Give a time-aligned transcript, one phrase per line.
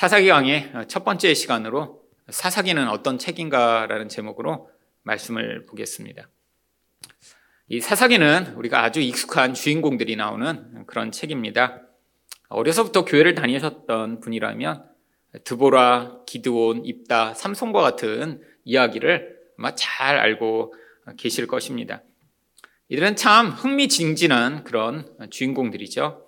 [0.00, 2.00] 사사기 강의 첫 번째 시간으로
[2.30, 4.70] 사사기는 어떤 책인가라는 제목으로
[5.02, 6.26] 말씀을 보겠습니다.
[7.68, 11.82] 이 사사기는 우리가 아주 익숙한 주인공들이 나오는 그런 책입니다.
[12.48, 14.88] 어려서부터 교회를 다니셨던 분이라면
[15.44, 20.72] 드보라, 기드온, 입다, 삼손과 같은 이야기를 아마 잘 알고
[21.18, 22.02] 계실 것입니다.
[22.88, 26.26] 이들은 참 흥미진진한 그런 주인공들이죠.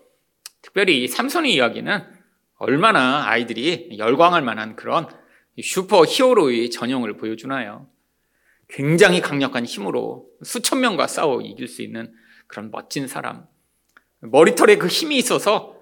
[0.61, 2.20] 특별히 삼손의 이야기는
[2.62, 5.08] 얼마나 아이들이 열광할 만한 그런
[5.61, 7.88] 슈퍼 히어로의 전형을 보여주나요?
[8.68, 12.14] 굉장히 강력한 힘으로 수천 명과 싸워 이길 수 있는
[12.46, 13.46] 그런 멋진 사람.
[14.21, 15.76] 머리털에 그 힘이 있어서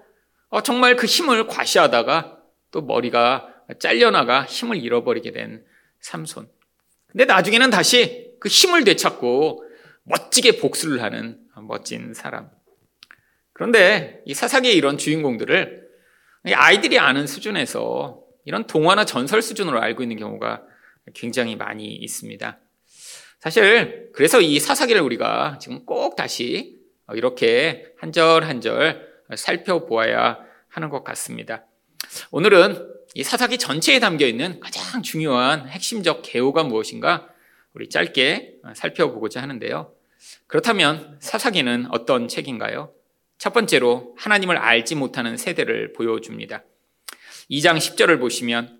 [0.49, 2.39] 어, 정말 그 힘을 과시하다가
[2.71, 5.63] 또 머리가 잘려나가 힘을 잃어버리게 된
[5.99, 6.49] 삼손.
[7.05, 9.63] 근데 나중에는 다시 그 힘을 되찾고
[10.05, 11.37] 멋지게 복수를 하는
[11.67, 12.49] 멋진 사람.
[13.53, 15.80] 그런데 이 사사기의 이런 주인공들을
[16.53, 20.63] 아이들이 아는 수준에서 이런 동화나 전설 수준으로 알고 있는 경우가
[21.13, 22.59] 굉장히 많이 있습니다.
[23.39, 26.79] 사실 그래서 이 사사기를 우리가 지금 꼭 다시
[27.13, 31.65] 이렇게 한 절 한 절 살펴보아야 하는 것 같습니다.
[32.31, 37.27] 오늘은 이 사사기 전체에 담겨 있는 가장 중요한 핵심적 개요가 무엇인가
[37.73, 39.93] 우리 짧게 살펴보고자 하는데요.
[40.47, 42.93] 그렇다면 사사기는 어떤 책인가요?
[43.41, 46.63] 첫 번째로 하나님을 알지 못하는 세대를 보여줍니다.
[47.49, 48.79] 2장 10절을 보시면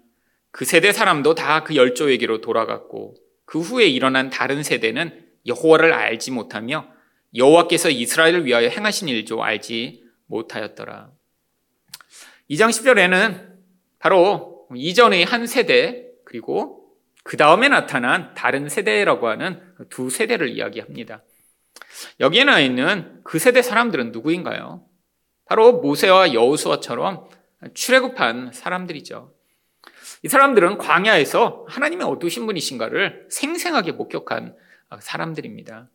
[0.51, 6.87] 그 세대 사람도 다 그 열조에게로 돌아갔고 그 후에 일어난 다른 세대는 여호와를 알지 못하며
[7.35, 11.09] 여호와께서 이스라엘을 위하여 행하신 일조 알지 못하였더라.
[12.51, 13.55] 2장 10절에는
[13.97, 16.85] 바로 이전의 한 세대 그리고
[17.23, 21.23] 그 다음에 나타난 다른 세대라고 하는 두 세대를 이야기합니다.
[22.19, 24.85] 여기에 나 있는 그 세대 사람들은 누구인가요?
[25.45, 27.27] 바로 모세와 여우수아처럼
[27.73, 29.33] 출애굽한 사람들이죠.
[30.23, 34.55] 이 사람들은 광야에서 하나님의 어두신 분이신가를 생생하게 목격한
[34.99, 35.89] 사람들입니다.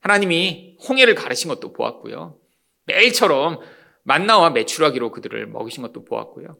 [0.00, 2.38] 하나님이 홍해를 가르신 것도 보았고요.
[2.86, 3.60] 매일처럼
[4.02, 6.56] 만나와 메추라기로 그들을 먹이신 것도 보았고요.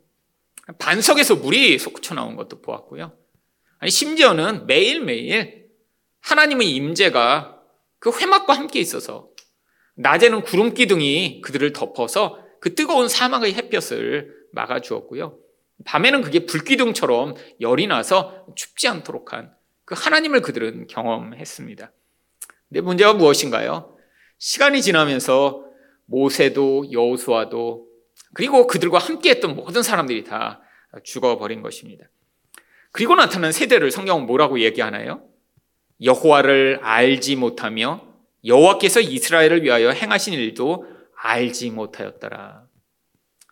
[0.79, 3.13] 반석에서 물이 솟구쳐 나온 것도 보았고요.
[3.79, 5.67] 아니 심지어는 매일매일
[6.21, 7.52] 하나님의 임재가
[8.03, 9.31] 그 회막과 함께 있어서
[9.95, 15.39] 낮에는 구름 기둥이 그들을 덮어서 그 뜨거운 사막의 햇볕을 막아 주었고요.
[15.85, 21.93] 밤에는 그게 불기둥처럼 열이 나서 춥지 않도록 한 그 하나님을 그들은 경험했습니다.
[22.69, 23.97] 근데 문제가 무엇인가요?
[24.39, 25.65] 시간이 지나면서
[26.07, 27.87] 모세도 여호수아도
[28.35, 30.63] 그리고 그들과 함께했던 모든 사람들이 다
[31.05, 32.07] 죽어버린 것입니다.
[32.93, 35.27] 그리고 나타난 세대를 성경은 뭐라고 얘기하나요?
[36.03, 38.03] 여호와를 알지 못하며
[38.45, 40.87] 여호와께서 이스라엘을 위하여 행하신 일도
[41.17, 42.65] 알지 못하였더라.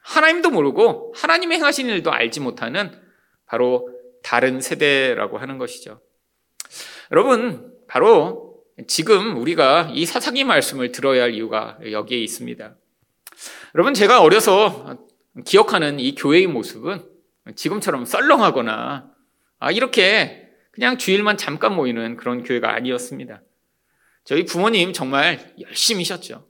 [0.03, 2.91] 하나님도 모르고 하나님의 행하신 일도 알지 못하는
[3.47, 3.89] 바로
[4.23, 6.01] 다른 세대라고 하는 것이죠.
[7.13, 8.57] 여러분, 바로
[8.87, 12.77] 지금 우리가 이 사사기 말씀을 들어야 할 이유가 여기에 있습니다.
[13.75, 14.99] 여러분, 제가 어려서
[15.45, 17.05] 기억하는 이 교회의 모습은
[17.55, 19.11] 지금처럼 썰렁하거나
[19.59, 23.43] 아, 이렇게 그냥 주일만 잠깐 모이는 그런 교회가 아니었습니다.
[24.25, 26.47] 저희 부모님 정말 열심히셨죠.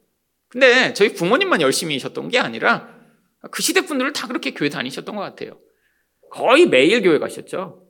[0.49, 2.95] 근데 저희 부모님만 열심히셨던 게 아니라
[3.51, 5.59] 그 시대 분들은 다 그렇게 교회 다니셨던 것 같아요.
[6.31, 7.87] 거의 매일 교회 가셨죠.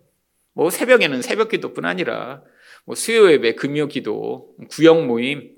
[0.52, 2.42] 뭐 새벽에는 새벽 기도뿐 아니라
[2.84, 5.56] 뭐 수요 예배, 금요 기도, 구역 모임,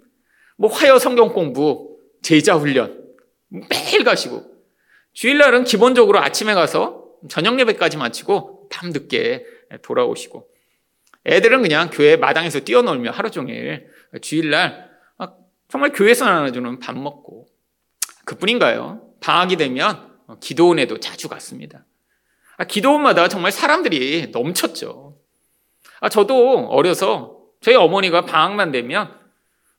[0.56, 3.04] 뭐 화요 성경 공부, 제자 훈련
[3.48, 4.44] 매일 가시고
[5.12, 9.44] 주일날은 기본적으로 아침에 가서 저녁 예배까지 마치고 밤 늦게
[9.82, 10.51] 돌아오시고
[11.26, 13.88] 애들은 그냥 교회 마당에서 뛰어놀며 하루 종일
[14.20, 14.90] 주일날
[15.72, 17.46] 정말 교회에서 나눠주는 밥 먹고
[18.26, 19.14] 그뿐인가요?
[19.20, 21.86] 방학이 되면 기도원에도 자주 갔습니다.
[22.58, 25.18] 아, 기도원마다 정말 사람들이 넘쳤죠.
[26.00, 29.18] 아, 저도 어려서 저희 어머니가 방학만 되면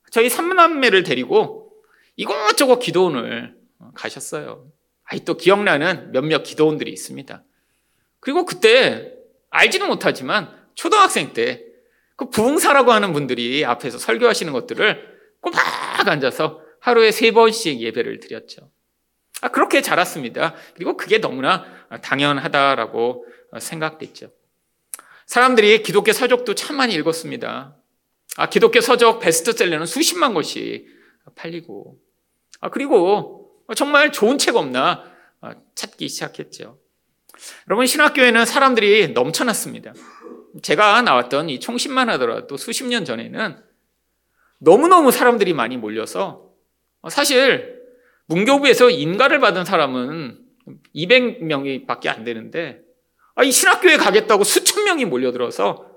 [0.10, 1.74] 저희 삼남매를 데리고
[2.16, 3.56] 이것저것 기도원을
[3.94, 4.66] 가셨어요.
[5.04, 7.44] 아직도 기억나는 몇몇 기도원들이 있습니다.
[8.20, 9.14] 그리고 그때
[9.52, 11.74] 알지는 못하지만 초등학생 때
[12.16, 18.72] 그 부흥사라고 하는 분들이 앞에서 설교하시는 것들을 꼬박 앉아서 하루에 세 번씩 예배를 드렸죠.
[19.42, 20.54] 아, 그렇게 자랐습니다.
[20.76, 21.66] 그리고 그게 너무나
[22.02, 23.26] 당연하다라고
[23.60, 24.32] 생각됐죠.
[25.26, 27.76] 사람들이 기독교 서적도 참 많이 읽었습니다.
[28.38, 30.88] 아, 기독교 서적 베스트셀러는 수십만 권씩
[31.36, 32.00] 팔리고,
[32.60, 35.04] 아, 그리고 정말 좋은 책 없나
[35.76, 36.80] 찾기 시작했죠.
[37.68, 39.94] 여러분, 신학교에는 사람들이 넘쳐났습니다.
[40.62, 43.58] 제가 나왔던 이 총신만 하더라도 수십 년 전에는
[44.60, 46.52] 너무너무 사람들이 많이 몰려서
[47.10, 47.82] 사실
[48.28, 50.40] 문교부에서 인가를 받은 사람은
[50.96, 52.82] 200명이 밖에 안 되는데
[53.36, 55.88] 아, 이 신학교에 가겠다고 수천 명이 몰려들어서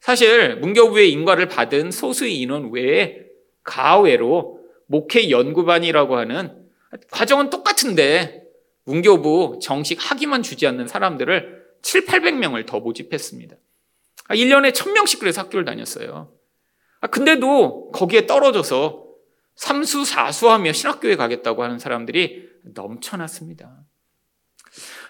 [0.00, 3.26] 사실 문교부의 인과를 받은 소수의 인원 외에
[3.64, 6.68] 가외로 목회 연구반이라고 하는
[7.10, 8.44] 과정은 똑같은데
[8.84, 13.56] 문교부 정식 학위만 주지 않는 사람들을 7, 800명을 더 모집했습니다.
[14.34, 16.32] 1년에 아, 1000명씩 그래서 학교를 다녔어요.
[17.00, 19.06] 아, 근데도 거기에 떨어져서
[19.56, 23.84] 삼수, 사수하며 신학교에 가겠다고 하는 사람들이 넘쳐났습니다.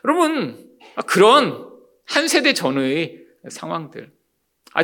[0.04, 1.68] 여러분, 아, 그런
[2.06, 4.12] 한 세대 전의 상황들.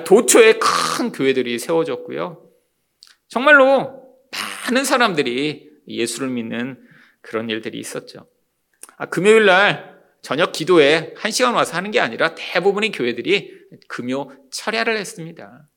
[0.04, 2.50] 도초에 큰 교회들이 세워졌고요.
[3.28, 4.04] 정말로
[4.66, 6.80] 많은 사람들이 예수를 믿는
[7.20, 8.26] 그런 일들이 있었죠.
[9.10, 13.52] 금요일 날 저녁 기도에 한 시간 와서 하는 게 아니라 대부분의 교회들이
[13.88, 15.68] 금요 철야를 했습니다.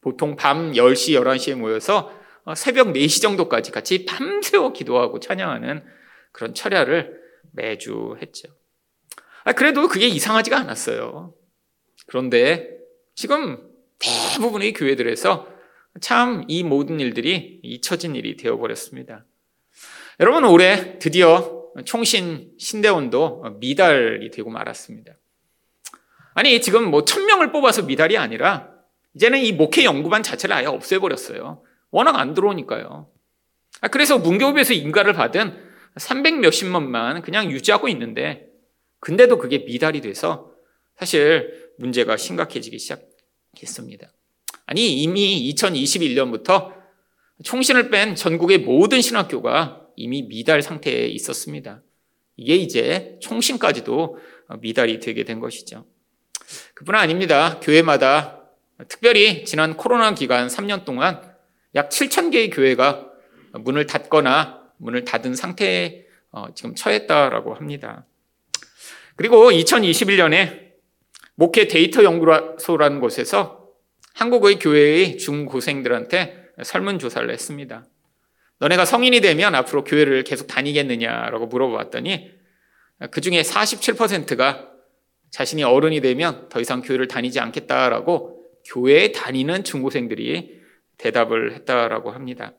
[0.00, 2.12] 보통 밤 10시, 11시에 모여서
[2.44, 5.84] 어, 새벽 4시 정도까지 같이 밤새워 기도하고 찬양하는
[6.32, 7.20] 그런 철야를
[7.52, 8.48] 매주 했죠.
[9.44, 11.34] 아, 그래도 그게 이상하지가 않았어요.
[12.06, 12.78] 그런데
[13.14, 15.48] 지금 대부분의 교회들에서
[16.00, 19.26] 참 이 모든 일들이 잊혀진 일이 되어버렸습니다.
[20.20, 25.14] 여러분, 올해 드디어 총신 신대원도 미달이 되고 말았습니다.
[26.34, 28.70] 아니, 지금 뭐 천명을 뽑아서 미달이 아니라
[29.14, 31.62] 이제는 이 목회 연구반 자체를 아예 없애버렸어요.
[31.90, 33.10] 워낙 안 들어오니까요.
[33.80, 38.46] 아, 그래서 문교부에서 인가를 받은 300 몇십만만 그냥 유지하고 있는데,
[39.00, 40.52] 근데도 그게 미달이 돼서
[40.96, 44.12] 사실 문제가 심각해지기 시작했습니다.
[44.66, 46.72] 아니, 이미 2021년부터
[47.42, 51.82] 총신을 뺀 전국의 모든 신학교가 이미 미달 상태에 있었습니다.
[52.36, 54.18] 이게 이제 총신까지도
[54.60, 55.86] 미달이 되게 된 것이죠.
[56.80, 57.60] 그뿐 아닙니다.
[57.60, 58.40] 교회마다
[58.88, 61.20] 특별히 지난 코로나 기간 3년 동안
[61.74, 63.06] 약 7천 개의 교회가
[63.52, 68.06] 문을 닫거나 문을 닫은 상태에 어, 지금 처했다라고 합니다.
[69.16, 70.70] 그리고 2021년에
[71.34, 73.68] 목회 데이터 연구소라는 곳에서
[74.14, 77.84] 한국의 교회의 중고생들한테 설문조사를 했습니다.
[78.58, 82.30] 너네가 성인이 되면 앞으로 교회를 계속 다니겠느냐라고 물어봤더니
[83.10, 84.69] 그 중에 47%가
[85.30, 90.60] 자신이 어른이 되면 더 이상 교회를 다니지 않겠다라고 교회에 다니는 중고생들이
[90.98, 92.52] 대답을 했다라고 합니다.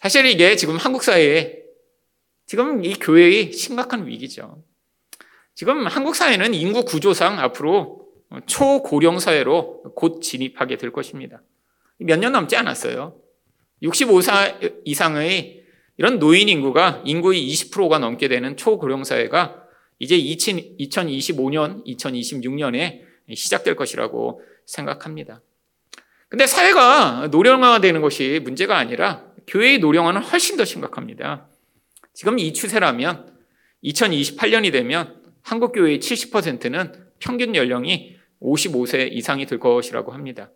[0.00, 1.62] 사실 이게 지금 한국 사회에
[2.46, 4.62] 지금 이 교회의 심각한 위기죠.
[5.54, 8.06] 지금 한국 사회는 인구 구조상 앞으로
[8.46, 11.42] 초고령 사회로 곧 진입하게 될 것입니다.
[11.98, 13.20] 몇 년 남지 않았어요.
[13.82, 15.64] 65세 이상의
[15.96, 19.64] 이런 노인 인구가 인구의 20%가 넘게 되는 초고령 사회가
[19.98, 23.02] 이제 2025년, 2026년에
[23.34, 25.42] 시작될 것이라고 생각합니다.
[26.28, 31.48] 근데 사회가 노령화되는 것이 문제가 아니라 교회의 노령화는 훨씬 더 심각합니다.
[32.12, 33.32] 지금 이 추세라면
[33.84, 40.50] 2028년이 되면 한국 교회의 70%는 평균 연령이 55세 이상이 될 것이라고 합니다.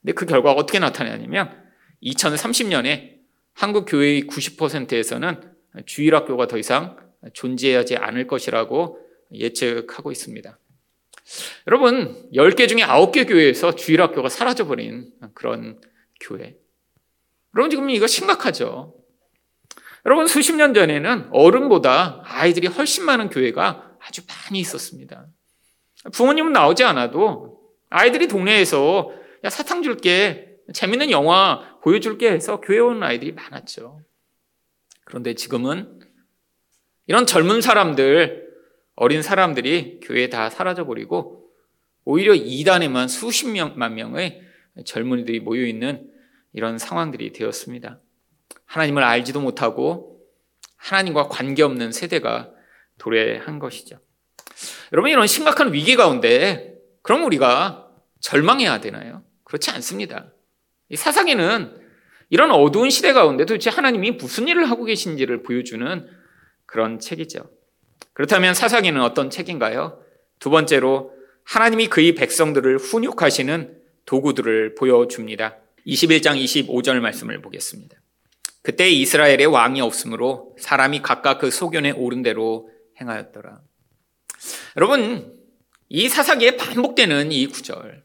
[0.00, 1.50] 근데 그 결과가 어떻게 나타나냐면
[2.02, 3.16] 2030년에
[3.54, 5.40] 한국 교회의 90%에서는
[5.86, 6.96] 주일학교가 더 이상
[7.32, 8.98] 존재하지 않을 것이라고
[9.32, 10.58] 예측하고 있습니다.
[11.66, 15.80] 여러분, 10개 중에 9개 교회에서 주일학교가 사라져버린 그런
[16.20, 16.56] 교회.
[17.54, 18.94] 여러분, 지금 이거 심각하죠?
[20.04, 25.26] 여러분, 수십 년 전에는 어른보다 아이들이 훨씬 많은 교회가 아주 많이 있었습니다.
[26.12, 29.12] 부모님은 나오지 않아도 아이들이 동네에서
[29.44, 30.44] 야, 사탕 줄게.
[30.72, 34.00] 재밌는 영화 보여줄게 해서 교회 오는 아이들이 많았죠.
[35.04, 36.00] 그런데 지금은
[37.06, 38.46] 이런 젊은 사람들,
[38.96, 41.50] 어린 사람들이 교회에 다 사라져버리고
[42.04, 44.42] 오히려 이단에만 수십만 명의
[44.84, 46.10] 젊은이들이 모여있는
[46.52, 48.00] 이런 상황들이 되었습니다.
[48.64, 50.20] 하나님을 알지도 못하고
[50.76, 52.50] 하나님과 관계없는 세대가
[52.98, 53.98] 도래한 것이죠.
[54.92, 57.88] 여러분, 이런 심각한 위기 가운데 그럼 우리가
[58.20, 59.22] 절망해야 되나요?
[59.44, 60.32] 그렇지 않습니다.
[60.88, 61.76] 이 사사기는
[62.30, 66.08] 이런 어두운 시대 가운데 도대체 하나님이 무슨 일을 하고 계신지를 보여주는
[66.66, 67.48] 그런 책이죠.
[68.12, 70.02] 그렇다면 사사기는 어떤 책인가요?
[70.38, 71.12] 두 번째로
[71.44, 75.56] 하나님이 그의 백성들을 훈육하시는 도구들을 보여줍니다.
[75.86, 77.96] 21장 25절 말씀을 보겠습니다.
[78.62, 82.68] 그때 이스라엘에 왕이 없으므로 사람이 각각 그 소견에 오른 대로
[83.00, 83.60] 행하였더라.
[84.76, 85.32] 여러분,
[85.88, 88.04] 이 사사기에 반복되는 이 구절.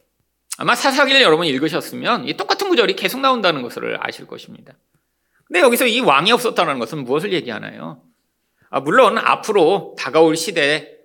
[0.58, 4.74] 아마 사사기를 여러분 읽으셨으면 이 똑같은 구절이 계속 나온다는 것을 아실 것입니다.
[5.46, 8.04] 근데 여기서 이 왕이 없었다는 것은 무엇을 얘기하나요?
[8.72, 10.98] 아, 물론 앞으로 다가올 시대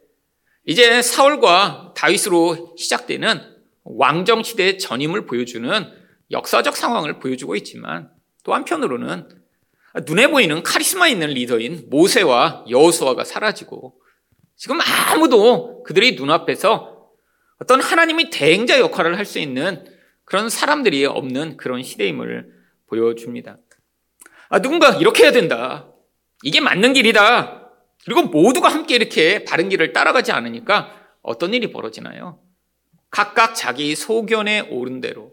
[0.65, 3.41] 이제 사울과 다윗으로 시작되는
[3.83, 5.85] 왕정 시대의 전임을 보여주는
[6.31, 8.11] 역사적 상황을 보여주고 있지만
[8.45, 9.29] 또 한편으로는
[10.07, 14.01] 눈에 보이는 카리스마 있는 리더인 모세와 여호수아가 사라지고
[14.57, 17.09] 지금 아무도 그들의 눈앞에서
[17.59, 19.85] 어떤 하나님이 대행자 역할을 할 수 있는
[20.25, 22.49] 그런 사람들이 없는 그런 시대임을
[22.87, 23.59] 보여줍니다.
[24.51, 25.89] 아, 누군가 이렇게 해야 된다.
[26.43, 27.71] 이게 맞는 길이다.
[28.05, 32.39] 그리고 모두가 함께 이렇게 바른 길을 따라가지 않으니까 어떤 일이 벌어지나요?
[33.11, 35.33] 각각 자기 소견에 오른 대로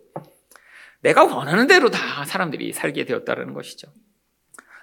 [1.01, 3.89] 내가 원하는 대로 다 사람들이 살게 되었다는 것이죠.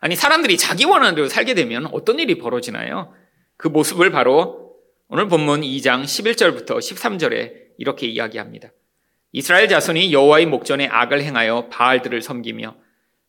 [0.00, 3.14] 아니, 사람들이 자기 원하는 대로 살게 되면 어떤 일이 벌어지나요?
[3.56, 4.76] 그 모습을 바로
[5.08, 8.70] 오늘 본문 2장 11절부터 13절에 이렇게 이야기합니다.
[9.32, 12.76] 이스라엘 자손이 여호와의 목전에 악을 행하여 바알들을 섬기며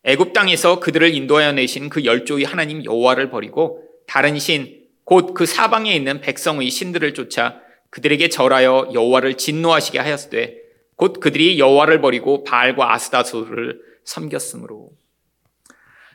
[0.04, 4.82] 애굽 땅에서 그들을 인도하여 내신 그 열조의 하나님 여호와를 버리고 다른 신
[5.12, 10.56] 곧 그 사방에 있는 백성의 신들을 쫓아 그들에게 절하여 여호와를 진노하시게 하였으되
[10.96, 14.92] 곧 그들이 여호와를 버리고 바알과 아스다소를 섬겼으므로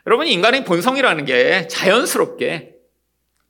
[0.06, 2.74] 여러분 인간의 본성이라는 게 자연스럽게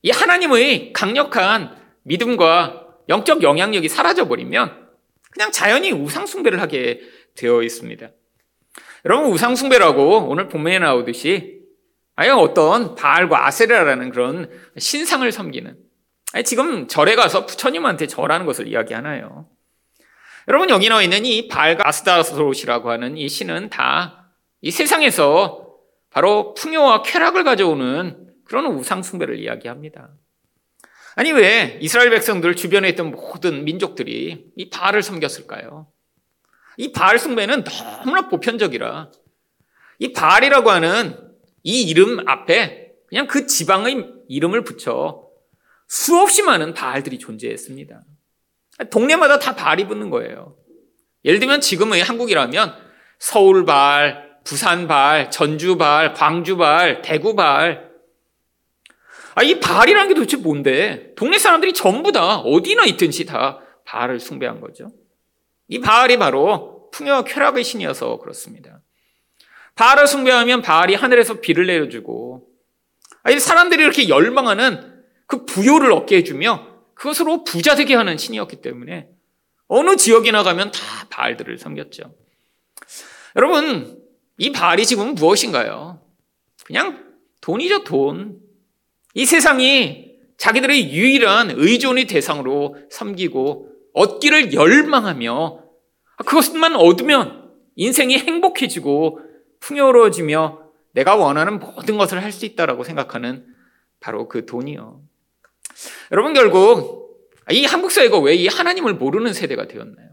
[0.02, 4.88] 이 하나님의 강력한 믿음과 영적 영향력이 사라져 버리면
[5.30, 7.00] 그냥 자연히 우상 숭배를 하게
[7.36, 8.10] 되어 있습니다.
[9.06, 11.62] 여러분 우상숭배라고 오늘 본문에 나오듯이
[12.16, 15.76] 아예 어떤 바알과 아세라라는 그런 신상을 섬기는
[16.44, 19.48] 지금 절에 가서 부처님한테 절하는 것을 이야기하나요?
[20.48, 24.26] 여러분 여기 나와 있는 이 바알과 아스다로시라고 하는 이 신은 다
[24.66, 25.64] 이 세상에서
[26.10, 30.10] 바로 풍요와 쾌락을 가져오는 그런 우상 숭배를 이야기합니다.
[31.14, 35.86] 아니 왜 이스라엘 백성들 주변에 있던 모든 민족들이 이 바알을 섬겼을까요?
[36.78, 39.10] 이 바알 숭배는 너무나 보편적이라
[39.98, 41.18] 이 바알이라고 하는
[41.62, 45.26] 이 이름 앞에 그냥 그 지방의 이름을 붙여
[45.88, 48.02] 수없이 많은 바알들이 존재했습니다.
[48.90, 50.56] 동네마다 다 바알이 붙는 거예요.
[51.24, 52.74] 예를 들면 지금의 한국이라면
[53.18, 57.90] 서울 바알, 부산 바알, 전주 바알, 광주 바알, 대구 바알.
[59.34, 61.14] 아, 이 바알이라는 게 도대체 뭔데?
[61.16, 64.90] 동네 사람들이 전부 다 어디나 있든지 다 바알을 숭배한 거죠.
[65.68, 68.82] 이 바알이 바로 풍요와 쾌락의 신이어서 그렇습니다.
[69.74, 72.48] 바알을 숭배하면 바알이 하늘에서 비를 내려주고,
[73.22, 79.08] 아니, 사람들이 이렇게 열망하는 그 부요를 얻게 해주며 그것으로 부자 되게 하는 신이었기 때문에
[79.68, 80.80] 어느 지역에 나가면 다
[81.10, 82.14] 바알들을 섬겼죠.
[83.34, 84.00] 여러분,
[84.38, 86.00] 이 바알이 지금 무엇인가요?
[86.64, 87.04] 그냥
[87.40, 88.40] 돈이죠, 돈.
[89.14, 95.64] 이 세상이 자기들의 유일한 의존의 대상으로 섬기고 얻기를 열망하며
[96.26, 99.20] 그것만 얻으면 인생이 행복해지고
[99.60, 100.60] 풍요로워지며
[100.92, 103.46] 내가 원하는 모든 것을 할 수 있다라고 생각하는
[104.00, 105.02] 바로 그 돈이요.
[106.12, 110.08] 여러분 결국 이 한국 사회가 왜 이 하나님을 모르는 세대가 되었나요?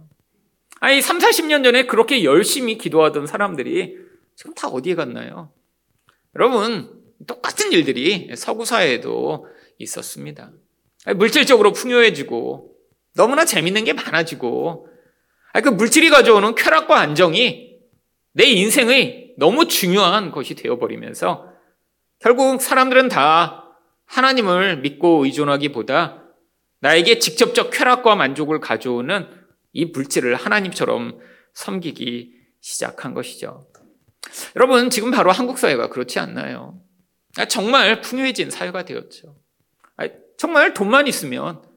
[0.79, 3.97] 아니 3, 40년 전에 그렇게 열심히 기도하던 사람들이
[4.35, 5.51] 지금 다 어디에 갔나요?
[6.35, 6.89] 여러분
[7.27, 9.45] 똑같은 일들이 서구 사회에도
[9.77, 10.51] 있었습니다.
[11.17, 12.72] 물질적으로 풍요해지고
[13.15, 14.87] 너무나 재밌는 게 많아지고
[15.63, 17.77] 그 물질이 가져오는 쾌락과 안정이
[18.33, 21.47] 내 인생의 너무 중요한 것이 되어버리면서
[22.19, 26.23] 결국 사람들은 다 하나님을 믿고 의존하기보다
[26.79, 29.27] 나에게 직접적 쾌락과 만족을 가져오는
[29.73, 31.19] 이 물질을 하나님처럼
[31.53, 33.67] 섬기기 시작한 것이죠.
[34.55, 36.79] 여러분, 지금 바로 한국 사회가 그렇지 않나요?
[37.37, 39.35] 아, 정말 풍요해진 사회가 되었죠.
[39.97, 41.72] 아, 정말 돈만 있으면 아,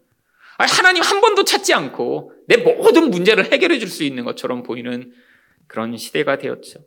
[0.58, 5.12] 하나님 한 번도 찾지 않고 내 모든 문제를 해결해 줄 수 있는 것처럼 보이는
[5.66, 6.80] 그런 시대가 되었죠.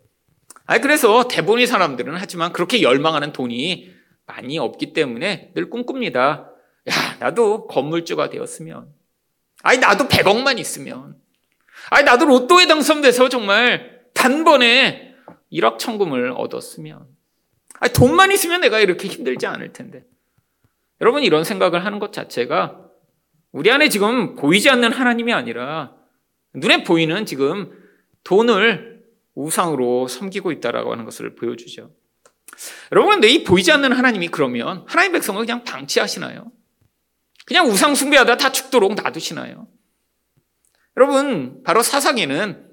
[0.82, 3.92] 그래서 대부분의 사람들은 하지만 그렇게 열망하는 돈이
[4.26, 6.52] 많이 없기 때문에 늘 꿈꿉니다.
[6.90, 8.90] 야, 나도 건물주가 되었으면.
[9.64, 11.16] 아니, 나도 100억만 있으면.
[11.90, 15.16] 아니, 나도 로또에 당첨돼서 정말 단번에
[15.52, 17.08] 1억 천금을 얻었으면.
[17.80, 20.04] 아니, 돈만 있으면 내가 이렇게 힘들지 않을 텐데.
[21.02, 22.89] 여러분, 이런 생각을 하는 것 자체가
[23.52, 25.96] 우리 안에 지금 보이지 않는 하나님이 아니라
[26.54, 27.72] 눈에 보이는 지금
[28.24, 29.04] 돈을
[29.36, 31.92] 우상으로 섬기고 있다라고 하는 것을 보여주죠.
[32.92, 36.52] 여러분, 이 보이지 않는 하나님이 그러면 하나님 백성을 그냥 방치하시나요?
[37.46, 39.68] 그냥 우상 숭배하다 다 죽도록 놔두시나요?
[40.98, 42.68] 여러분, 바로 사사기는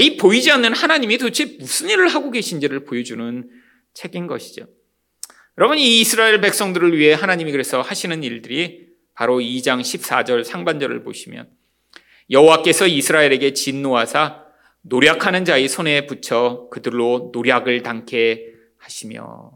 [0.00, 3.48] 이 보이지 않는 하나님이 도대체 무슨 일을 하고 계신지를 보여주는
[3.92, 4.66] 책인 것이죠.
[5.58, 8.83] 여러분, 이 이스라엘 백성들을 위해 하나님이 그래서 하시는 일들이
[9.14, 11.48] 바로 2장 14절 상반절을 보시면
[12.30, 14.44] 여호와께서 이스라엘에게 진노하사
[14.82, 18.46] 노력하는 자의 손에 붙여 그들로 노력을 당케
[18.78, 19.52] 하시며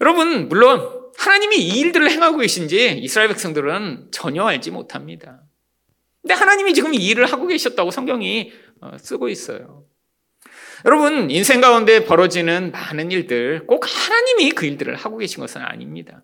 [0.00, 5.42] 여러분 물론 하나님이 이 일들을 행하고 계신지 이스라엘 백성들은 전혀 알지 못합니다.
[6.22, 9.84] 근데 하나님이 지금 이 일을 하고 계셨다고 성경이 어, 쓰고 있어요.
[10.86, 16.22] 여러분, 인생 가운데 벌어지는 많은 일들, 꼭 하나님이 그 일들을 하고 계신 것은 아닙니다.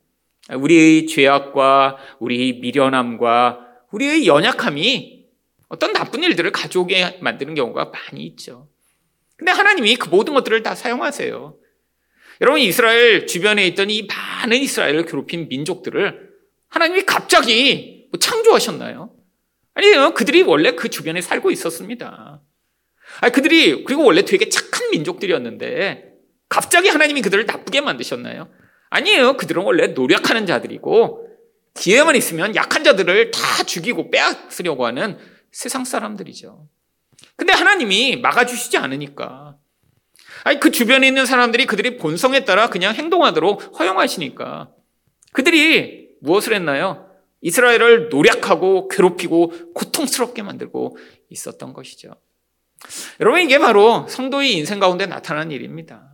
[0.49, 5.27] 우리의 죄악과 우리의 미련함과 우리의 연약함이
[5.69, 8.69] 어떤 나쁜 일들을 가져오게 만드는 경우가 많이 있죠.
[9.37, 11.57] 근데 하나님이 그 모든 것들을 다 사용하세요.
[12.41, 16.31] 여러분, 이스라엘 주변에 있던 이 많은 이스라엘을 괴롭힌 민족들을
[16.69, 19.15] 하나님이 갑자기 뭐 창조하셨나요?
[19.75, 20.15] 아니요.
[20.15, 22.43] 그들이 원래 그 주변에 살고 있었습니다.
[23.21, 26.13] 아니, 그들이, 그리고 원래 되게 착한 민족들이었는데,
[26.49, 28.51] 갑자기 하나님이 그들을 나쁘게 만드셨나요?
[28.91, 29.37] 아니에요.
[29.37, 31.29] 그들은 원래 노력하는 자들이고,
[31.75, 35.19] 기회만 있으면 약한 자들을 다 죽이고 빼앗으려고 하는
[35.53, 36.69] 세상 사람들이죠.
[37.37, 39.57] 근데 하나님이 막아주시지 않으니까.
[40.45, 44.71] 아니, 그 주변에 있는 사람들이 그들이 본성에 따라 그냥 행동하도록 허용하시니까.
[45.33, 47.07] 그들이 무엇을 했나요?
[47.43, 50.97] 이스라엘을 노력하고 괴롭히고 고통스럽게 만들고
[51.31, 52.15] 있었던 것이죠.
[53.21, 56.10] 여러분, 이게 바로 성도의 인생 가운데 나타난 일입니다.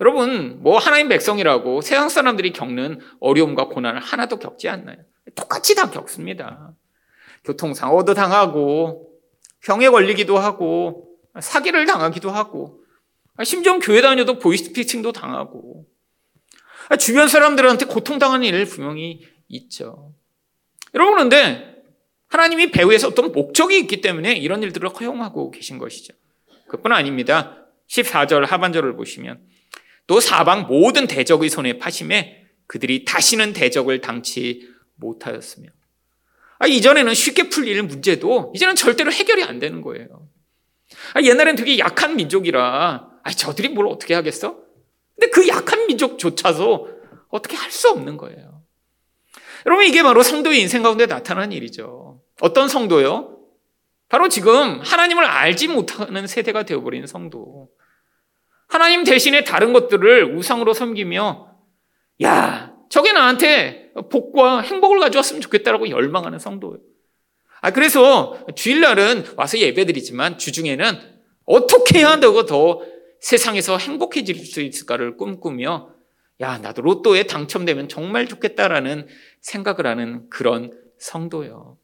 [0.00, 4.98] 여러분, 뭐 하나님 백성이라고 세상 사람들이 겪는 어려움과 고난을 하나도 겪지 않나요?
[5.34, 6.74] 똑같이 다 겪습니다.
[7.44, 9.10] 교통사고 도 당하고,
[9.64, 11.08] 병에 걸리기도 하고,
[11.40, 12.80] 사기를 당하기도 하고,
[13.42, 15.86] 심지어 교회 다녀도 보이스피칭도 당하고,
[16.98, 20.14] 주변 사람들한테 고통당하는 일 분명히 있죠.
[20.94, 21.76] 여러분, 그런데
[22.28, 26.14] 하나님이 배후에서 어떤 목적이 있기 때문에 이런 일들을 허용하고 계신 것이죠.
[26.68, 27.66] 그뿐 아닙니다.
[27.88, 29.40] 14절 하반절을 보시면
[30.06, 35.68] 또 사방 모든 대적의 손에 파심에 그들이 다시는 대적을 당치 못하였으며
[36.58, 40.28] 아, 이전에는 쉽게 풀릴 문제도 이제는 절대로 해결이 안 되는 거예요.
[41.14, 44.56] 아, 옛날엔 되게 약한 민족이라 아, 저들이 뭘 어떻게 하겠어?
[45.14, 46.96] 근데 그 약한 민족조차도
[47.28, 48.62] 어떻게 할 수 없는 거예요.
[49.66, 52.22] 여러분 이게 바로 성도의 인생 가운데 나타난 일이죠.
[52.40, 53.38] 어떤 성도요?
[54.08, 57.68] 바로 지금 하나님을 알지 못하는 세대가 되어버린 성도.
[58.68, 61.50] 하나님 대신에 다른 것들을 우상으로 섬기며,
[62.22, 66.78] 야, 저게 나한테 복과 행복을 가져왔으면 좋겠다라고 열망하는 성도예요.
[67.60, 70.98] 아, 그래서 주일날은 와서 예배드리지만 주중에는
[71.46, 72.80] 어떻게 해야 되고 더
[73.20, 75.90] 세상에서 행복해질 수 있을까를 꿈꾸며,
[76.40, 79.08] 야, 나도 로또에 당첨되면 정말 좋겠다라는
[79.40, 81.78] 생각을 하는 그런 성도요.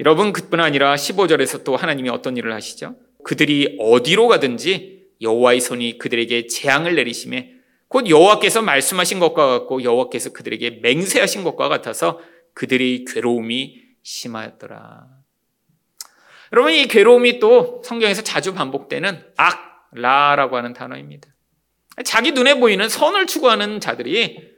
[0.00, 2.96] 여러분, 그뿐 아니라 15절에서 또 하나님이 어떤 일을 하시죠?
[3.22, 7.54] 그들이 어디로 가든지 여호와의 손이 그들에게 재앙을 내리심에
[7.88, 12.20] 곧 여호와께서 말씀하신 것과 같고 여호와께서 그들에게 맹세하신 것과 같아서
[12.54, 15.06] 그들의 괴로움이 심하였더라.
[16.52, 21.28] 여러분 이 괴로움이 또 성경에서 자주 반복되는 악, 라라고 하는 단어입니다.
[22.04, 24.50] 자기 눈에 보이는 선을 추구하는 자들이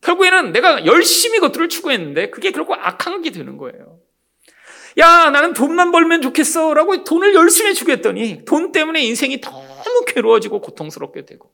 [0.00, 3.98] 결국에는 내가 열심히 것들을 추구했는데 그게 결국 악한 게 되는 거예요.
[4.98, 6.74] 야, 나는 돈만 벌면 좋겠어.
[6.74, 9.40] 라고 돈을 열심히 주겠더니 돈 때문에 인생이
[10.04, 11.52] 괴로워지고 고통스럽게 되고.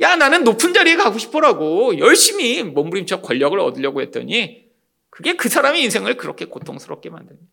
[0.00, 4.68] 야, 나는 높은 자리에 가고 싶어라고 열심히 몸부림쳐 권력을 얻으려고 했더니
[5.10, 7.48] 그게 그 사람의 인생을 그렇게 고통스럽게 만듭니다.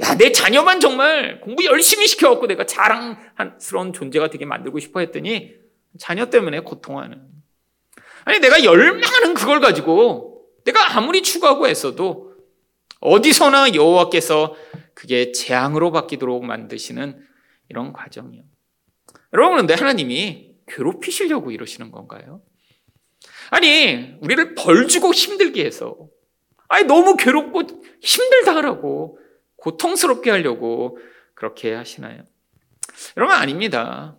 [0.00, 5.54] 야, 내 자녀만 정말 공부 열심히 시켜갖고 내가 자랑스러운 존재가 되게 만들고 싶어 했더니
[5.98, 7.20] 자녀 때문에 고통하는.
[8.24, 12.34] 아니, 내가 열망하는 그걸 가지고 내가 아무리 추구하고 했어도
[13.00, 14.56] 어디서나 여호와께서
[14.94, 17.24] 그게 재앙으로 바뀌도록 만드시는
[17.68, 18.42] 이런 과정이요.
[19.32, 22.42] 여러분 그런데 하나님이 괴롭히시려고 이러시는 건가요?
[23.50, 25.96] 아니 우리를 벌주고 힘들게 해서
[26.68, 27.62] 아니 너무 괴롭고
[28.00, 29.18] 힘들다 하라고
[29.56, 30.98] 고통스럽게 하려고
[31.34, 32.22] 그렇게 하시나요?
[33.16, 34.16] 여러분 아닙니다.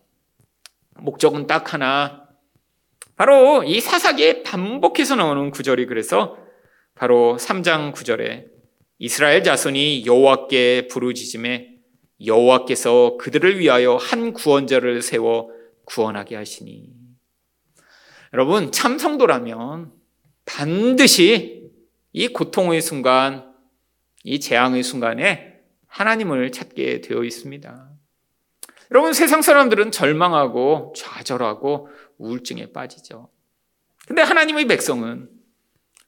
[0.95, 2.27] 목적은 딱 하나
[3.15, 6.37] 바로 이 사사기에 반복해서 나오는 구절이 그래서
[6.95, 8.45] 바로 3장 9절에
[8.99, 11.76] 이스라엘 자손이 여호와께 부르짖음에
[12.25, 15.49] 여호와께서 그들을 위하여 한 구원자를 세워
[15.85, 16.89] 구원하게 하시니
[18.33, 19.93] 여러분 참 성도라면
[20.45, 21.71] 반드시
[22.13, 23.53] 이 고통의 순간
[24.23, 27.91] 이 재앙의 순간에 하나님을 찾게 되어 있습니다.
[28.91, 33.29] 여러분 세상 사람들은 절망하고 좌절하고 우울증에 빠지죠.
[34.07, 35.29] 근데 하나님의 백성은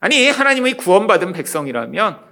[0.00, 2.24] 아니 하나님의 구원받은 백성이라면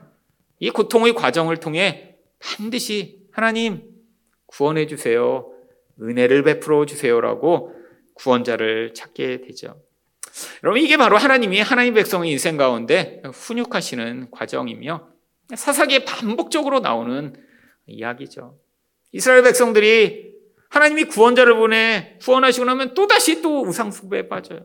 [0.60, 3.82] 이 고통의 과정을 통해 반드시 하나님
[4.46, 5.52] 구원해 주세요.
[6.00, 7.74] 은혜를 베풀어 주세요라고
[8.14, 9.80] 구원자를 찾게 되죠.
[10.62, 15.08] 여러분 이게 바로 하나님이 하나님 백성의 인생 가운데 훈육하시는 과정이며
[15.54, 17.34] 사사기에 반복적으로 나오는
[17.86, 18.58] 이야기죠.
[19.12, 20.34] 이스라엘 백성들이
[20.68, 24.60] 하나님이 구원자를 보내 구원하시고 나면 또다시 또 우상 숭배에 빠져요.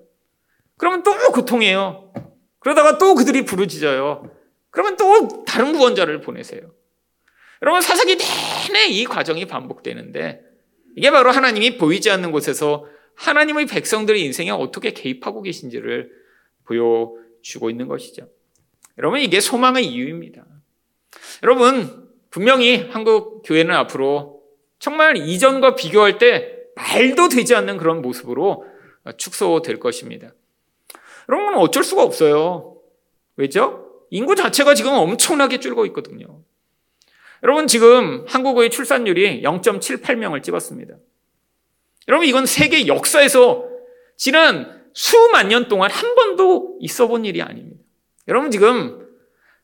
[0.78, 2.12] 그러면 또 고통해요.
[2.60, 4.30] 그러다가 또 그들이 부르짖어요.
[4.70, 6.62] 그러면 또 다른 구원자를 보내세요.
[7.62, 8.18] 여러분 사사기
[8.72, 10.42] 내내 이 과정이 반복되는데
[10.96, 16.12] 이게 바로 하나님이 보이지 않는 곳에서 하나님의 백성들의 인생에 어떻게 개입하고 계신지를
[16.66, 18.28] 보여주고 있는 것이죠.
[18.98, 20.46] 여러분, 이게 소망의 이유입니다.
[21.44, 24.42] 여러분, 분명히 한국 교회는 앞으로
[24.80, 28.66] 정말 이전과 비교할 때 말도 되지 않는 그런 모습으로
[29.18, 30.34] 축소될 것입니다.
[31.30, 32.78] 여러분, 어쩔 수가 없어요.
[33.36, 33.90] 왜죠?
[34.10, 36.42] 인구 자체가 지금 엄청나게 줄고 있거든요.
[37.44, 40.96] 여러분, 지금 한국의 출산율이 0.78명을 찍었습니다.
[42.08, 43.68] 여러분, 이건 세계 역사에서
[44.16, 47.84] 지난 수만 년 동안 한 번도 있어 본 일이 아닙니다.
[48.30, 49.08] 여러분, 지금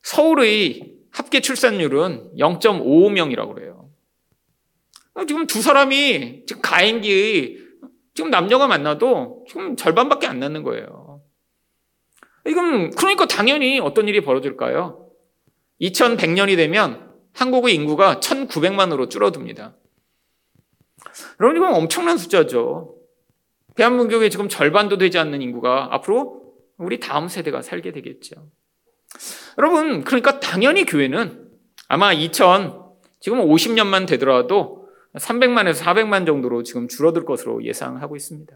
[0.03, 3.89] 서울의 합계 출산율은 0.55명이라고 그래요.
[5.27, 7.59] 지금 두 사람이 지금 가행기
[8.13, 11.21] 지금 남녀가 만나도 지금 절반밖에 안 낳는 거예요.
[12.45, 15.09] 이건 그러니까 당연히 어떤 일이 벌어질까요?
[15.81, 19.75] 2100년이 되면 한국의 인구가 1900만으로 줄어듭니다.
[21.39, 22.95] 여러분 이건 엄청난 숫자죠.
[23.75, 28.49] 대한민국의 지금 절반도 되지 않는 인구가 앞으로 우리 다음 세대가 살게 되겠죠.
[29.57, 31.49] 여러분 그러니까 당연히 교회는
[31.87, 32.79] 아마 2000
[33.19, 38.55] 지금 50년만 되더라도 300만에서 400만 정도로 지금 줄어들 것으로 예상하고 있습니다.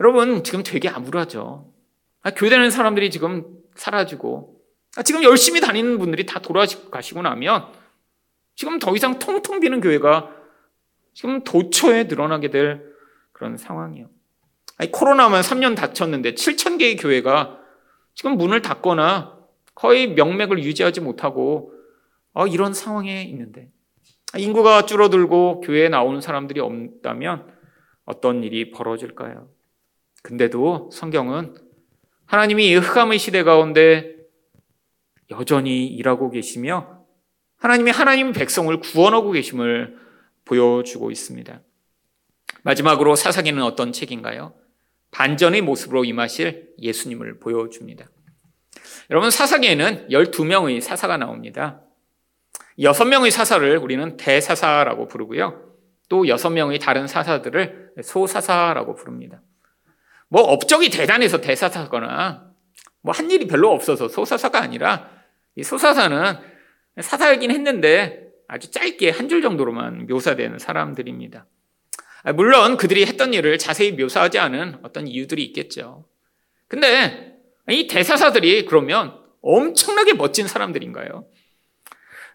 [0.00, 1.72] 여러분 지금 되게 암울하죠.
[2.22, 3.44] 아, 교회 다니는 사람들이 지금
[3.76, 4.59] 사라지고 아,
[5.04, 7.72] 지금 열심히 다니는 분들이 다 돌아가시고 나면
[8.56, 10.30] 지금 더 이상 통통 비는 교회가
[11.14, 12.84] 지금 도처에 늘어나게 될
[13.32, 14.08] 그런 상황이에요.
[14.76, 17.58] 아니, 코로나만 3년 닫혔는데 7천 개의 교회가
[18.14, 19.38] 지금 문을 닫거나
[19.74, 21.72] 거의 명맥을 유지하지 못하고
[22.32, 23.70] 어, 이런 상황에 있는데
[24.36, 27.52] 인구가 줄어들고 교회에 나오는 사람들이 없다면
[28.04, 29.48] 어떤 일이 벌어질까요?
[30.22, 31.54] 근데도 성경은
[32.26, 34.19] 하나님이 이 흑암의 시대 가운데
[35.30, 37.04] 여전히 일하고 계시며
[37.58, 39.98] 하나님이 하나님 백성을 구원하고 계심을
[40.44, 41.60] 보여주고 있습니다.
[42.62, 44.54] 마지막으로 사사기는 어떤 책인가요?
[45.10, 48.06] 반전의 모습으로 임하실 예수님을 보여줍니다.
[49.10, 51.82] 여러분, 사사기에는 12명의 사사가 나옵니다.
[52.78, 55.70] 6명의 사사를 우리는 대사사라고 부르고요.
[56.08, 59.42] 또 6명의 다른 사사들을 소사사라고 부릅니다.
[60.28, 62.50] 뭐 업적이 대단해서 대사사거나
[63.02, 65.19] 뭐 한 일이 별로 없어서 소사사가 아니라
[65.56, 66.34] 이 소사사는
[67.00, 71.46] 사사이긴 했는데 아주 짧게 한 줄 정도로만 묘사되는 사람들입니다.
[72.22, 76.04] 아, 물론 그들이 했던 일을 자세히 묘사하지 않은 어떤 이유들이 있겠죠.
[76.68, 77.36] 근데
[77.68, 81.26] 이 대사사들이 그러면 엄청나게 멋진 사람들인가요?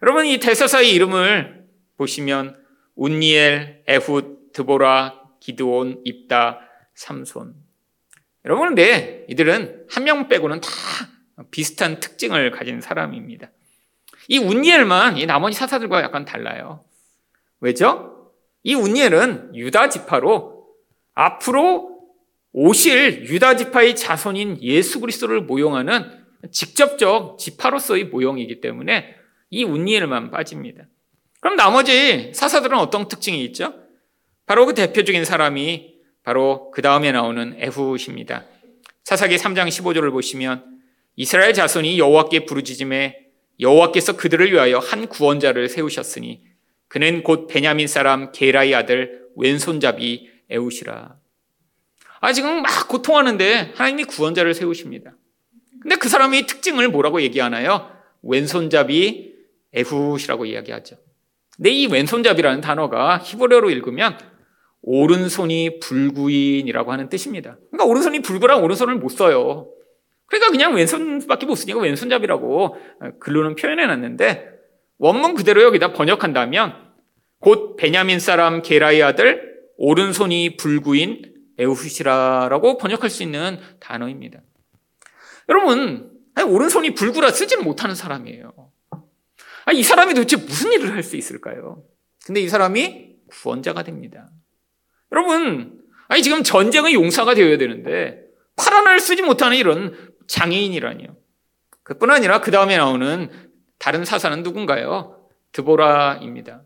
[0.02, 1.64] 여러분 이 대사사의 이름을
[1.96, 2.56] 보시면
[2.96, 6.60] 운니엘, 에훗, 드보라, 기드온, 입다,
[6.94, 7.54] 삼손.
[8.44, 10.68] 여러분 근데 이들은 한 명 빼고는 다
[11.50, 13.50] 비슷한 특징을 가진 사람입니다.
[14.28, 16.84] 이 운니엘만 이 나머지 사사들과 약간 달라요.
[17.60, 18.32] 왜죠?
[18.62, 20.66] 이 운니엘은 유다 지파로
[21.14, 21.96] 앞으로
[22.52, 29.14] 오실 유다 지파의 자손인 예수 그리스도를 모용하는 직접적 지파로서의 모형이기 때문에
[29.50, 30.84] 이 운니엘만 빠집니다.
[31.40, 33.74] 그럼 나머지 사사들은 어떤 특징이 있죠?
[34.46, 38.44] 바로 그 대표적인 사람이 바로 그 다음에 나오는 에훗입니다.
[39.04, 40.75] 사사기 3장 15절을 보시면
[41.16, 43.26] 이스라엘 자손이 여호와께 부르짖음에
[43.58, 46.44] 여호와께서 그들을 위하여 한 구원자를 세우셨으니
[46.88, 51.16] 그는 곧 베냐민 사람 게라의 아들 왼손잡이 에우시라.
[52.20, 55.16] 아 지금 막 고통하는데 하나님이 구원자를 세우십니다.
[55.80, 57.90] 근데 그 사람의 특징을 뭐라고 얘기하나요?
[58.22, 59.34] 왼손잡이
[59.72, 60.96] 에훗이라고 이야기하죠.
[61.56, 64.18] 근데 이 왼손잡이라는 단어가 히브리어로 읽으면
[64.82, 67.56] 오른손이 불구인이라고 하는 뜻입니다.
[67.70, 69.70] 그러니까 오른손이 불구랑 오른손을 못 써요.
[70.26, 72.76] 그러니까 그냥 왼손밖에 못 쓰니까 왼손잡이라고
[73.20, 74.50] 글로는 표현해 놨는데
[74.98, 76.74] 원문 그대로 여기다 번역한다면
[77.40, 84.40] 곧 베냐민 사람 게라의 아들 오른손이 불구인 에우훗이라라고 번역할 수 있는 단어입니다.
[85.48, 86.10] 여러분,
[86.46, 88.52] 오른손이 불구라 쓰지는 못하는 사람이에요.
[89.72, 91.82] 이 사람이 도대체 무슨 일을 할 수 있을까요?
[92.24, 94.28] 근데 이 사람이 구원자가 됩니다.
[95.12, 98.25] 여러분, 아니 지금 전쟁의 용사가 되어야 되는데
[98.56, 101.16] 팔 하나를 쓰지 못하는 이런 장애인이라니요.
[101.82, 103.30] 그뿐 아니라 그 다음에 나오는
[103.78, 105.28] 다른 사사는 누군가요?
[105.52, 106.62] 드보라입니다.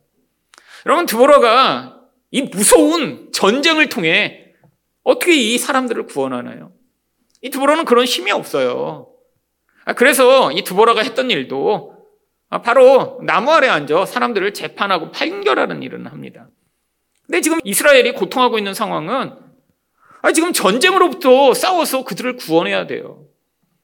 [0.87, 2.01] 여러분, 드보라가
[2.31, 4.55] 이 무서운 전쟁을 통해
[5.03, 6.73] 어떻게 이 사람들을 구원하나요?
[7.43, 9.13] 이 드보라는 그런 힘이 없어요.
[9.85, 11.97] 아, 그래서 이 드보라가 했던 일도
[12.63, 16.49] 바로 나무 아래 앉아 사람들을 재판하고 판결하는 일을 합니다.
[17.27, 19.50] 근데 지금 이스라엘이 고통하고 있는 상황은
[20.35, 23.25] 지금 전쟁으로부터 싸워서 그들을 구원해야 돼요.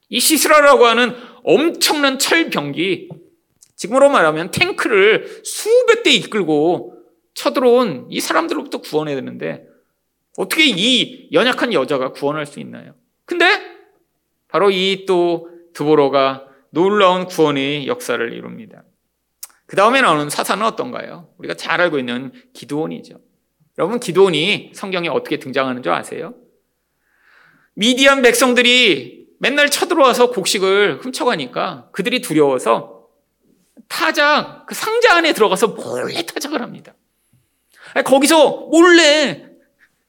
[0.09, 3.09] 이 시스라라고 하는 엄청난 철병기,
[3.75, 6.93] 지금으로 말하면 탱크를 수백 대 이끌고
[7.33, 9.65] 쳐들어온 이 사람들로부터 구원해야 되는데
[10.37, 12.93] 어떻게 이 연약한 여자가 구원할 수 있나요?
[13.25, 13.45] 근데
[14.47, 18.83] 바로 이 또 드보로가 놀라운 구원의 역사를 이룹니다.
[19.67, 21.29] 그 다음에 나오는 사사는 어떤가요?
[21.37, 23.19] 우리가 잘 알고 있는 기도원이죠.
[23.77, 26.33] 여러분 기도원이 성경에 어떻게 등장하는 줄 아세요?
[27.75, 33.07] 미디안 백성들이 맨날 쳐들어와서 곡식을 훔쳐가니까 그들이 두려워서
[33.87, 36.95] 타작, 그 상자 안에 들어가서 몰래 타작을 합니다.
[38.03, 39.45] 거기서 몰래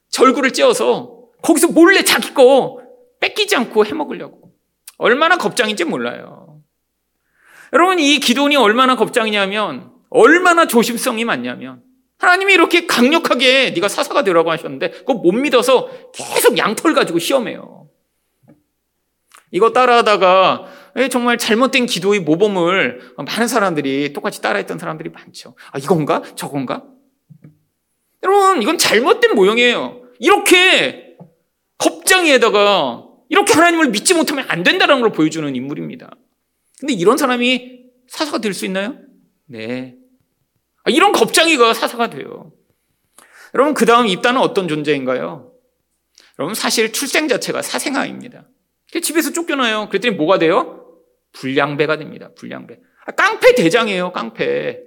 [0.08, 2.80] 절구를 찧어서 거기서 몰래 자기 거
[3.20, 4.52] 뺏기지 않고 해먹으려고.
[4.96, 6.60] 얼마나 겁장인지 몰라요.
[7.72, 11.82] 여러분, 이 기도원이 얼마나 겁장이냐면, 얼마나 조심성이 많냐면,
[12.18, 17.88] 하나님이 이렇게 강력하게 네가 사사가 되라고 하셨는데, 그거 못 믿어서 계속 양털 가지고 시험해요.
[19.50, 25.54] 이거 따라하다가 예, 정말 잘못된 기도의 모범을 많은 사람들이 똑같이 따라했던 사람들이 많죠.
[25.70, 26.22] 아, 이건가?
[26.34, 26.84] 저건가?
[28.24, 30.02] 여러분, 이건 잘못된 모형이에요.
[30.18, 31.16] 이렇게
[31.78, 36.10] 겁장에다가 이렇게 하나님을 믿지 못하면 안 된다는 걸 보여주는 인물입니다.
[36.80, 37.78] 근데 이런 사람이
[38.08, 38.96] 사사가 될 수 있나요?
[39.46, 39.94] 네.
[40.88, 42.50] 아, 이런 겁장이가 사사가 돼요.
[43.54, 45.52] 여러분, 그 다음 입단은 어떤 존재인가요?
[46.38, 48.44] 여러분, 사실 출생 자체가 사생아입니다.
[49.02, 49.88] 집에서 쫓겨나요.
[49.90, 50.86] 그랬더니 뭐가 돼요?
[51.32, 52.30] 불량배가 됩니다.
[52.38, 52.78] 불량배.
[53.04, 54.12] 아, 깡패 대장이에요.
[54.12, 54.80] 깡패.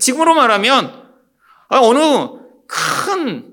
[0.00, 1.04] 지금으로 말하면
[1.68, 1.98] 아, 어느
[2.66, 3.52] 큰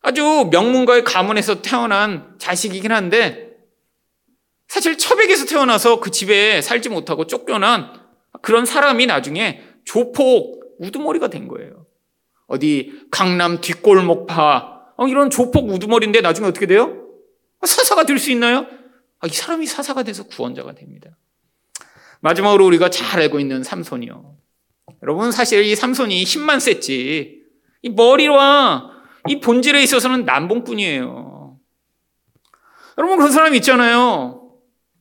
[0.00, 3.52] 아주 명문가의 가문에서 태어난 자식이긴 한데
[4.66, 7.92] 사실 처백에서 태어나서 그 집에 살지 못하고 쫓겨난
[8.42, 11.86] 그런 사람이 나중에 조폭 우두머리가 된 거예요.
[12.46, 17.04] 어디 강남 뒷골목파 어, 이런 조폭 우두머리인데 나중에 어떻게 돼요?
[17.62, 18.66] 사사가 될 수 있나요?
[19.20, 21.10] 아, 이 사람이 사사가 돼서 구원자가 됩니다.
[22.20, 24.36] 마지막으로 우리가 잘 알고 있는 삼손이요.
[25.02, 27.42] 여러분 사실 이 삼손이 힘만 셌지
[27.82, 28.90] 이 머리와
[29.28, 31.58] 이 본질에 있어서는 남봉뿐이에요.
[32.96, 34.50] 여러분 그런 사람 있잖아요.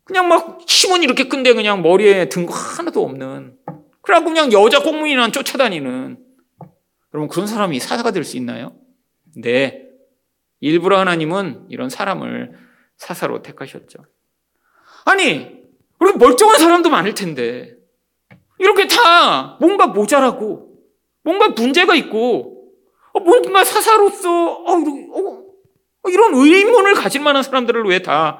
[0.03, 3.57] 그냥 막 힘은 이렇게 큰데 그냥 머리에 든 거 하나도 없는.
[4.07, 6.17] 그래갖고 그냥 여자 공무원이나 쫓아다니는.
[7.13, 8.73] 여러분 그런 사람이 사사가 될 수 있나요?
[9.35, 9.83] 네.
[10.61, 12.53] 일부러 하나님은 이런 사람을
[12.95, 13.99] 사사로 택하셨죠.
[15.03, 15.57] 아니,
[15.99, 17.75] 우리 멀쩡한 사람도 많을 텐데,
[18.59, 20.79] 이렇게 다 뭔가 모자라고,
[21.23, 22.71] 뭔가 문제가 있고,
[23.11, 25.43] 어, 뭔가 사사로서, 어, 어,
[26.03, 28.39] 어, 이런 의문을 가질 만한 사람들을 왜 다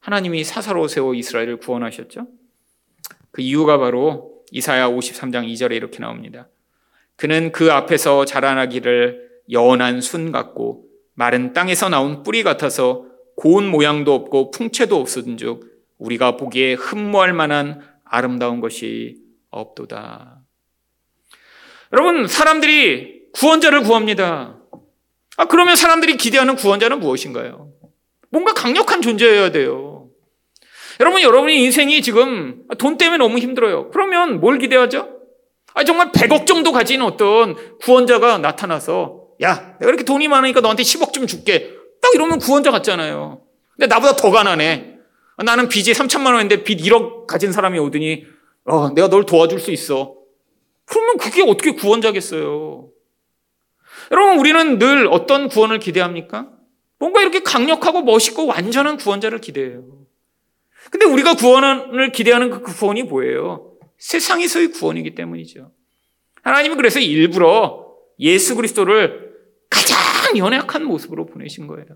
[0.00, 2.26] 하나님이 사사로 세워 이스라엘을 구원하셨죠?
[3.30, 6.48] 그 이유가 바로 이사야 53장 2절에 이렇게 나옵니다.
[7.16, 13.06] 그는 그 앞에서 자라나기를 연한 순 같고 마른 땅에서 나온 뿌리 같아서
[13.36, 19.16] 고운 모양도 없고 풍채도 없은즉 우리가 보기에 흠모할 만한 아름다운 것이
[19.50, 20.40] 없도다.
[21.92, 24.58] 여러분 사람들이 구원자를 구합니다.
[25.36, 27.72] 아 그러면 사람들이 기대하는 구원자는 무엇인가요?
[28.30, 29.95] 뭔가 강력한 존재여야 돼요.
[31.00, 33.90] 여러분 여러분의 인생이 지금 돈 때문에 너무 힘들어요.
[33.90, 35.10] 그러면 뭘 기대하죠?
[35.74, 41.12] 아 정말 100억 정도 가진 어떤 구원자가 나타나서 야 내가 이렇게 돈이 많으니까 너한테 10억
[41.12, 41.70] 좀 줄게.
[42.00, 43.42] 딱 이러면 구원자 같잖아요.
[43.76, 44.94] 근데 나보다 더 가난해.
[45.44, 48.24] 나는 빚이 3천만 원인데 빚 1억 가진 사람이 오더니
[48.64, 50.14] 어, 내가 널 도와줄 수 있어.
[50.86, 52.88] 그러면 그게 어떻게 구원자겠어요?
[54.12, 56.48] 여러분 우리는 늘 어떤 구원을 기대합니까?
[56.98, 60.05] 뭔가 이렇게 강력하고 멋있고 완전한 구원자를 기대해요.
[60.90, 63.72] 근데 우리가 구원을 기대하는 그 구원이 뭐예요?
[63.98, 65.72] 세상에서의 구원이기 때문이죠.
[66.42, 67.86] 하나님은 그래서 일부러
[68.18, 69.34] 예수 그리스도를
[69.68, 69.96] 가장
[70.36, 71.86] 연약한 모습으로 보내신 거예요.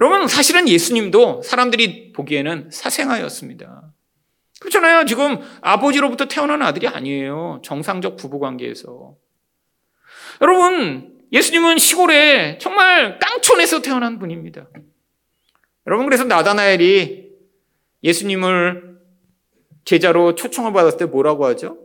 [0.00, 3.92] 여러분, 사실은 예수님도 사람들이 보기에는 사생아였습니다.
[4.60, 5.04] 그렇잖아요.
[5.04, 7.60] 지금 아버지로부터 태어난 아들이 아니에요.
[7.64, 9.16] 정상적 부부 관계에서.
[10.40, 14.68] 여러분, 예수님은 시골에 정말 깡촌에서 태어난 분입니다.
[15.86, 17.27] 여러분, 그래서 나다나엘이
[18.02, 18.98] 예수님을
[19.84, 21.78] 제자로 초청을 받았을 때 뭐라고 하죠?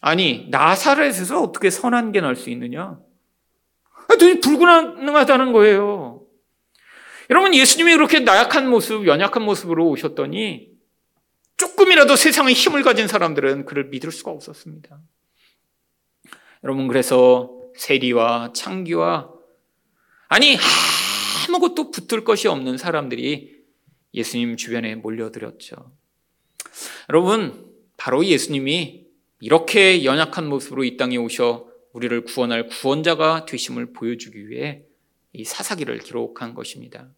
[0.00, 2.98] 아니, 나사렛에서 어떻게 선한 게 날 수 있느냐?
[4.08, 6.22] 도저히 불가능하다는 거예요.
[7.30, 10.68] 여러분, 예수님이 그렇게 나약한 모습, 연약한 모습으로 오셨더니
[11.56, 15.00] 조금이라도 세상에 힘을 가진 사람들은 그를 믿을 수가 없었습니다.
[16.64, 19.30] 여러분, 그래서 세리와 창기와
[20.28, 20.56] 아니,
[21.48, 23.53] 아무것도 붙을 것이 없는 사람들이
[24.14, 25.76] 예수님 주변에 몰려들었죠.
[27.10, 29.04] 여러분, 바로 예수님이
[29.40, 34.82] 이렇게 연약한 모습으로 이 땅에 오셔 우리를 구원할 구원자가 되심을 보여주기 위해
[35.32, 37.08] 이 사사기를 기록한 것입니다.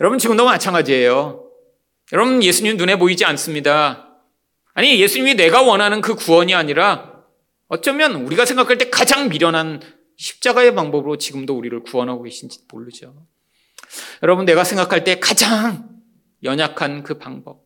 [0.00, 1.50] 여러분, 지금도 마찬가지예요.
[2.12, 4.18] 여러분, 예수님 눈에 보이지 않습니다.
[4.74, 7.24] 아니, 예수님이 내가 원하는 그 구원이 아니라
[7.68, 9.80] 어쩌면 우리가 생각할 때 가장 미련한
[10.16, 13.26] 십자가의 방법으로 지금도 우리를 구원하고 계신지 모르죠.
[14.22, 15.93] 여러분, 내가 생각할 때 가장
[16.44, 17.64] 연약한 그 방법.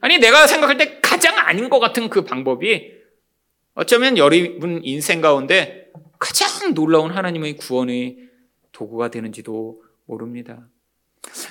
[0.00, 2.92] 아니, 내가 생각할 때 가장 아닌 것 같은 그 방법이
[3.74, 8.18] 어쩌면 여러분 인생 가운데 가장 놀라운 하나님의 구원의
[8.72, 10.68] 도구가 되는지도 모릅니다.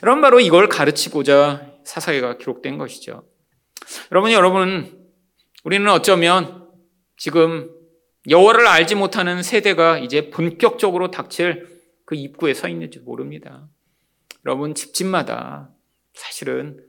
[0.04, 3.26] 여러분, 바로 이걸 가르치고자 사사기가 기록된 것이죠.
[4.12, 5.10] 여러분, 여러분,
[5.64, 6.68] 우리는 어쩌면
[7.18, 7.70] 지금
[8.30, 11.68] 여호와를 알지 못하는 세대가 이제 본격적으로 닥칠
[12.06, 13.68] 그 입구에 서 있는지 모릅니다.
[14.46, 15.70] 여러분 집집마다
[16.14, 16.84] 사실은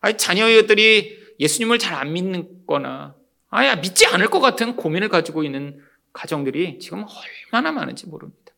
[0.00, 3.14] 아니 자녀들이 예수님을 잘 안 믿거나
[3.50, 5.80] 아야 믿지 않을 것 같은 고민을 가지고 있는
[6.12, 7.04] 가정들이 지금
[7.52, 8.52] 얼마나 많은지 모릅니다.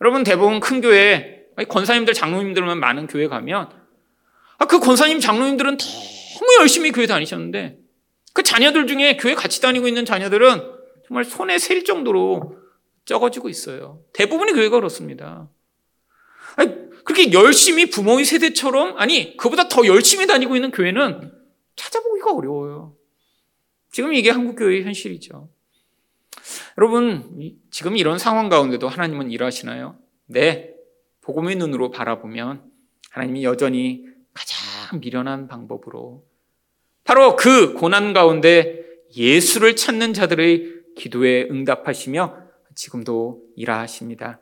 [0.00, 3.70] 여러분 대부분 큰 교회 권사님들 장로님들만 많은 교회 가면
[4.58, 7.78] 아, 그 권사님 장로님들은 너무 열심히 교회 다니셨는데
[8.32, 10.62] 그 자녀들 중에 교회 같이 다니고 있는 자녀들은
[11.06, 12.58] 정말 손에 셀 정도로
[13.04, 14.00] 적어지고 있어요.
[14.12, 15.48] 대부분이 교회가 그렇습니다.
[17.04, 21.32] 그렇게 열심히 부모의 세대처럼, 아니, 그보다 더 열심히 다니고 있는 교회는
[21.76, 22.96] 찾아보기가 어려워요.
[23.92, 25.48] 지금 이게 한국 교회의 현실이죠.
[26.78, 29.96] 여러분, 지금 이런 상황 가운데도 하나님은 일하시나요?
[30.26, 30.74] 네.
[31.20, 32.62] 복음의 눈으로 바라보면
[33.10, 36.24] 하나님이 여전히 가장 미련한 방법으로
[37.04, 38.82] 바로 그 고난 가운데
[39.16, 42.36] 예수를 찾는 자들의 기도에 응답하시며
[42.74, 44.40] 지금도 일하십니다.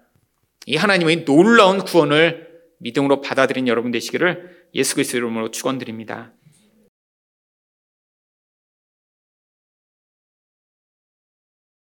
[0.66, 2.51] 이 하나님의 놀라운 구원을
[2.82, 6.32] 믿음으로 받아들인 여러분 되시기를 예수 그리스도 이름으로 축원드립니다.